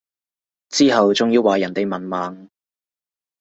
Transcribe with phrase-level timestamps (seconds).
[0.69, 2.49] 之後仲要話人文盲